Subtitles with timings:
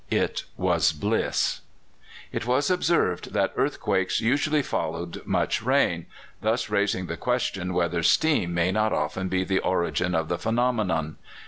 [0.09, 1.61] It was bliss!
[2.31, 6.07] It was observed that earthquakes usually followed much rain,
[6.41, 11.17] thus raising the question whether steam may not often be the origin of the phenomenon.